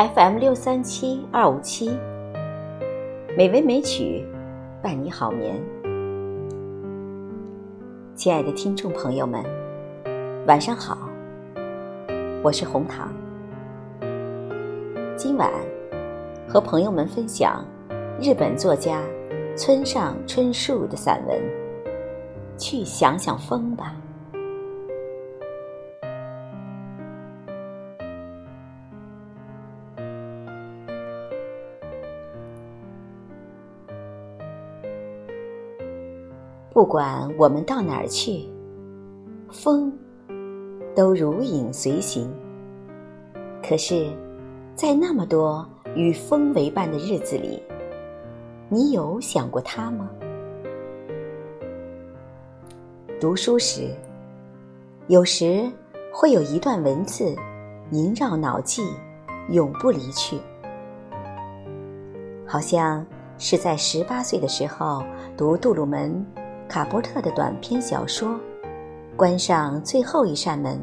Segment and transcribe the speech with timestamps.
[0.00, 1.90] FM 六三七二五七，
[3.36, 4.26] 美文美曲
[4.82, 5.54] 伴你好眠。
[8.14, 9.44] 亲爱的听众朋友们，
[10.46, 10.96] 晚上好，
[12.42, 13.12] 我是红糖。
[15.18, 15.50] 今晚
[16.48, 17.62] 和朋友们分享
[18.18, 19.02] 日本作家
[19.54, 21.38] 村上春树的散文
[22.56, 23.94] 《去想想风吧》。
[36.80, 38.42] 不管我们到哪儿去，
[39.50, 39.92] 风
[40.96, 42.32] 都如影随形。
[43.62, 44.10] 可是，
[44.74, 47.62] 在那么多与风为伴的日子里，
[48.70, 50.08] 你有想过它吗？
[53.20, 53.94] 读书时，
[55.08, 55.70] 有时
[56.10, 57.36] 会有一段文字
[57.90, 58.82] 萦绕脑际，
[59.50, 60.38] 永不离去，
[62.46, 63.04] 好像
[63.36, 65.04] 是在十八岁的时候
[65.36, 66.24] 读杜鲁门。
[66.70, 68.38] 卡波特的短篇小说，
[69.16, 70.80] 关上最后一扇门，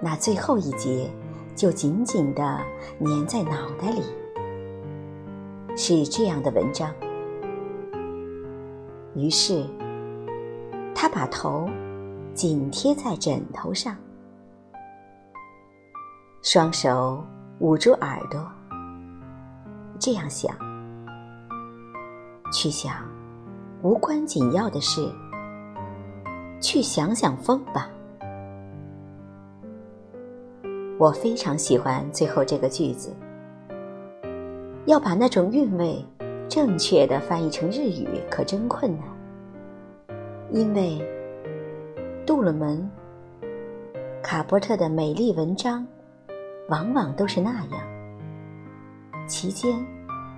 [0.00, 1.10] 那最后一节
[1.54, 2.58] 就紧紧地
[3.00, 4.02] 粘在脑袋里。
[5.76, 6.90] 是这样的文章。
[9.14, 9.66] 于是，
[10.94, 11.68] 他把头
[12.32, 13.94] 紧贴在枕头上，
[16.40, 17.22] 双手
[17.58, 18.40] 捂住耳朵，
[19.98, 20.56] 这样想，
[22.50, 23.13] 去想。
[23.84, 25.06] 无关紧要的事，
[26.58, 27.90] 去想想风吧。
[30.98, 33.14] 我非常喜欢最后这个句子。
[34.86, 36.02] 要把那种韵味
[36.48, 39.06] 正确的翻译成日语，可真困难。
[40.50, 40.98] 因为
[42.24, 42.90] 杜鲁门、
[44.22, 45.86] 卡波特的美丽文章，
[46.70, 47.82] 往往都是那样，
[49.28, 49.78] 其间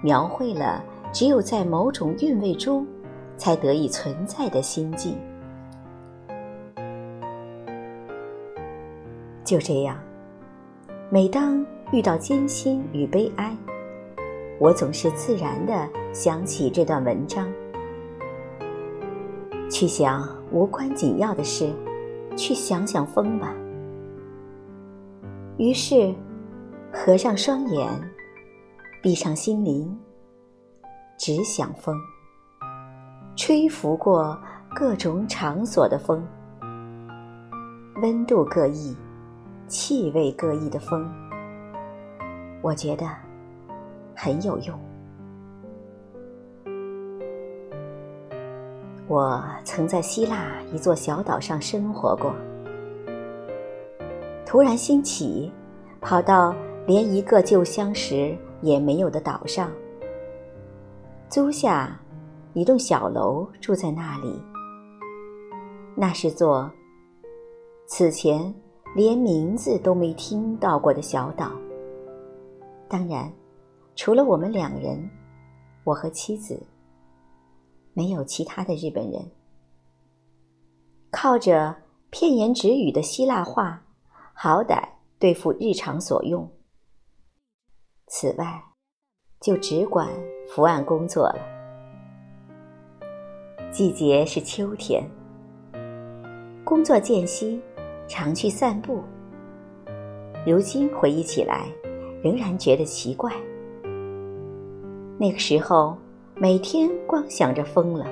[0.00, 0.80] 描绘了
[1.12, 2.86] 只有在某种韵味中。
[3.42, 5.18] 才得以存在的心境。
[9.44, 9.98] 就这样，
[11.10, 13.56] 每当遇到艰辛与悲哀，
[14.60, 17.52] 我总是自然的想起这段文章，
[19.68, 21.68] 去想无关紧要的事，
[22.36, 23.52] 去想想风吧。
[25.58, 26.14] 于是，
[26.92, 27.90] 合上双眼，
[29.02, 29.98] 闭上心灵，
[31.18, 32.00] 只想风。
[33.34, 34.38] 吹拂过
[34.74, 36.22] 各种场所的风，
[38.02, 38.94] 温度各异、
[39.66, 41.10] 气味各异的风，
[42.60, 43.06] 我觉得
[44.14, 44.78] 很有用。
[49.08, 52.34] 我曾在希腊一座小岛上生活过，
[54.44, 55.50] 突然兴起，
[56.00, 56.54] 跑到
[56.86, 59.70] 连一个旧相识也没有的岛上，
[61.30, 61.98] 租下。
[62.54, 64.38] 一栋小楼住在那里，
[65.96, 66.70] 那是座
[67.86, 68.54] 此前
[68.94, 71.50] 连名字都没听到过的小岛。
[72.88, 73.32] 当然，
[73.96, 75.08] 除了我们两人，
[75.82, 76.62] 我和妻子，
[77.94, 79.30] 没有其他的日本人。
[81.10, 81.74] 靠着
[82.10, 83.82] 片言只语的希腊话，
[84.34, 84.86] 好歹
[85.18, 86.46] 对付日常所用。
[88.08, 88.62] 此外，
[89.40, 90.06] 就只管
[90.50, 91.51] 伏案工作了。
[93.72, 95.02] 季节是秋天，
[96.62, 97.58] 工作间隙
[98.06, 99.02] 常去散步。
[100.46, 101.68] 如今回忆起来，
[102.22, 103.32] 仍然觉得奇怪。
[105.16, 105.96] 那个时候，
[106.34, 108.06] 每天光想着风了。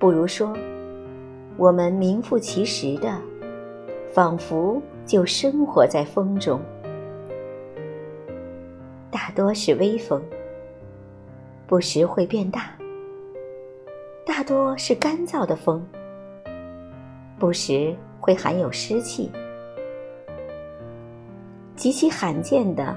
[0.00, 0.52] 不如说，
[1.56, 3.16] 我们名副其实的，
[4.12, 6.60] 仿佛就生活在风中。
[9.12, 10.20] 大多是微风，
[11.68, 12.76] 不时会变大。
[14.48, 15.86] 多是干燥的风，
[17.38, 19.30] 不时会含有湿气，
[21.76, 22.96] 极其罕见的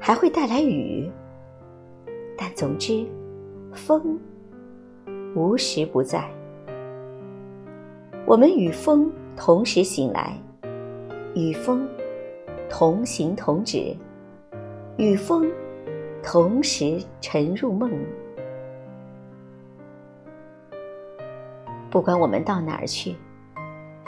[0.00, 1.06] 还会带来雨。
[2.34, 3.06] 但总之，
[3.74, 4.18] 风
[5.36, 6.26] 无时不在。
[8.24, 10.32] 我们与风同时醒来，
[11.34, 11.86] 与风
[12.70, 13.94] 同行同止，
[14.96, 15.46] 与风
[16.22, 17.92] 同时沉入梦。
[21.90, 23.16] 不管我们到哪儿去，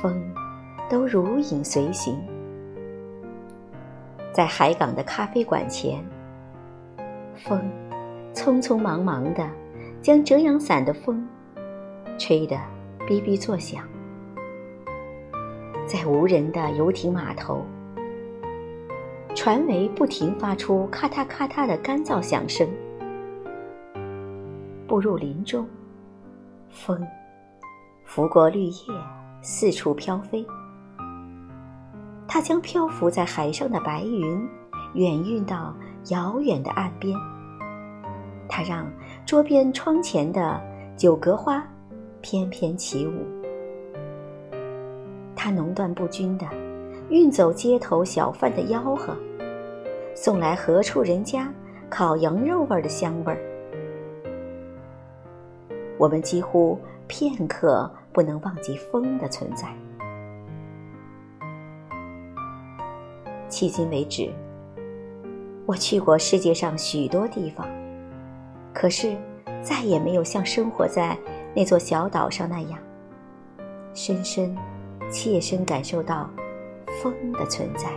[0.00, 0.22] 风
[0.88, 2.16] 都如影随形。
[4.32, 6.04] 在海港的咖啡馆前，
[7.34, 7.60] 风
[8.32, 9.50] 匆匆忙忙的
[10.00, 11.26] 将遮阳伞的风
[12.16, 12.56] 吹得
[13.08, 13.82] 哔哔作响。
[15.84, 17.64] 在无人的游艇码头，
[19.34, 22.68] 船桅不停发出咔嗒咔嗒的干燥响声。
[24.86, 25.66] 步入林中，
[26.70, 27.04] 风
[28.04, 28.94] 拂过绿叶，
[29.42, 30.46] 四处飘飞。
[32.28, 34.48] 它将漂浮在海上的白云
[34.94, 35.74] 远运到
[36.10, 37.16] 遥远的岸边。
[38.48, 38.86] 它让
[39.26, 40.60] 桌边窗前的
[40.96, 41.66] 九格花
[42.20, 43.12] 翩翩起舞。
[45.34, 46.46] 它浓断不均的
[47.08, 49.16] 运走街头小贩的吆喝，
[50.14, 51.52] 送来何处人家
[51.90, 53.38] 烤羊肉味的香味儿。
[55.98, 59.68] 我们几乎片刻不能忘记风的存在。
[63.48, 64.30] 迄今为止，
[65.66, 67.68] 我去过世界上许多地方，
[68.72, 69.16] 可是
[69.62, 71.16] 再也没有像生活在
[71.54, 72.78] 那座小岛上那样，
[73.94, 74.56] 深深、
[75.10, 76.28] 切身感受到
[77.00, 77.88] 风的存在。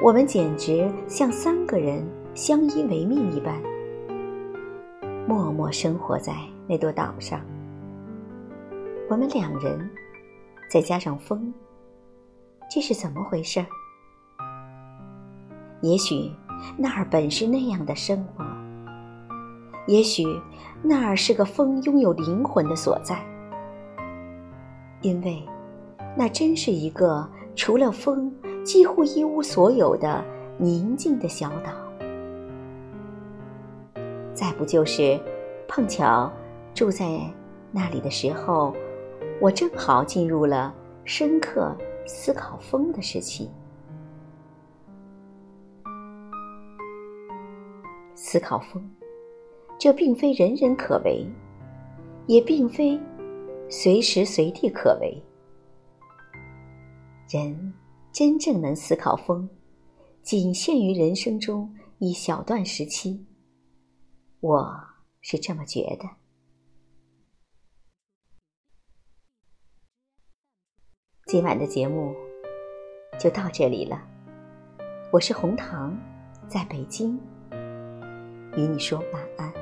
[0.00, 2.04] 我们简直像三个人
[2.34, 3.60] 相依为命一般。
[5.26, 6.34] 默默生活在
[6.66, 7.40] 那座岛上，
[9.08, 9.88] 我们两人，
[10.68, 11.52] 再加上风，
[12.68, 13.64] 这是怎么回事？
[15.80, 16.30] 也许
[16.76, 18.44] 那儿本是那样的生活，
[19.86, 20.24] 也许
[20.82, 23.24] 那儿是个风拥有灵魂的所在，
[25.02, 25.40] 因为
[26.16, 28.34] 那真是一个除了风
[28.64, 30.24] 几乎一无所有的
[30.58, 31.91] 宁静的小岛。
[34.42, 35.20] 再不就是
[35.68, 36.28] 碰巧
[36.74, 37.32] 住在
[37.70, 38.74] 那里的时候，
[39.40, 40.74] 我正好进入了
[41.04, 41.72] 深刻
[42.06, 43.48] 思考风的时期。
[48.16, 48.82] 思考风，
[49.78, 51.24] 这并非人人可为，
[52.26, 52.98] 也并非
[53.68, 55.22] 随时随地可为。
[57.30, 57.72] 人
[58.10, 59.48] 真正能思考风，
[60.20, 63.24] 仅限于人生中一小段时期。
[64.42, 64.88] 我
[65.20, 66.10] 是这么觉得。
[71.26, 72.12] 今晚的节目
[73.20, 74.04] 就到这里了，
[75.12, 75.96] 我是红糖，
[76.48, 77.16] 在北京，
[78.56, 79.61] 与你说晚安。